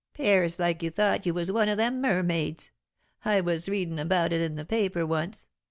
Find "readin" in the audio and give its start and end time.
3.69-3.99